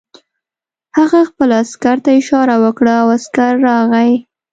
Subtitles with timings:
[0.97, 4.11] هغه خپل عسکر ته اشاره وکړه او عسکر راغی